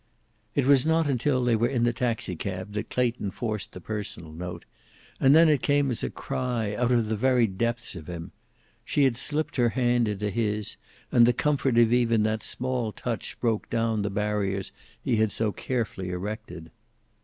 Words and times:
It 0.55 0.65
was 0.65 0.83
not 0.83 1.07
until 1.07 1.43
they 1.43 1.55
were 1.55 1.67
in 1.67 1.83
the 1.83 1.93
taxicab 1.93 2.73
that 2.73 2.89
Clayton 2.89 3.29
forced 3.29 3.73
the 3.73 3.79
personal 3.79 4.31
note, 4.31 4.65
and 5.19 5.35
then 5.35 5.47
it 5.47 5.61
came 5.61 5.91
as 5.91 6.01
a 6.01 6.09
cry, 6.09 6.73
out 6.73 6.91
of 6.91 7.05
the 7.07 7.15
very 7.15 7.45
depths 7.45 7.93
of 7.95 8.07
him. 8.09 8.31
She 8.83 9.03
had 9.03 9.15
slipped 9.15 9.57
her 9.57 9.69
hand 9.69 10.07
into 10.07 10.31
his, 10.31 10.75
and 11.11 11.27
the 11.27 11.33
comfort 11.33 11.77
of 11.77 11.93
even 11.93 12.23
that 12.23 12.41
small 12.41 12.91
touch 12.91 13.39
broke 13.39 13.69
down 13.69 14.01
the 14.01 14.09
barriers 14.09 14.71
he 14.99 15.17
had 15.17 15.31
so 15.31 15.51
carefully 15.51 16.09
erected. 16.09 16.71